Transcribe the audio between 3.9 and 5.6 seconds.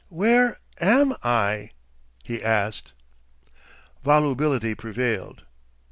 Volubility prevailed.